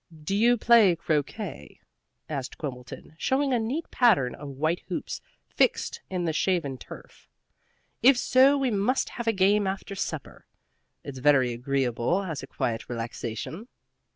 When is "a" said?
3.53-3.59, 9.27-9.31, 12.41-12.47